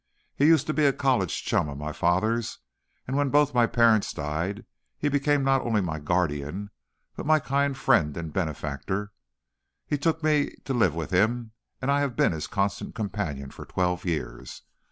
[0.35, 2.57] He used to be a college chum of my father's
[3.07, 4.65] and when both my parents died,
[4.97, 6.71] he became not only my guardian
[7.15, 9.11] but my kind friend and benefactor.
[9.85, 11.51] He took me to live with him,
[11.83, 14.63] and I have been his constant companion for twelve years.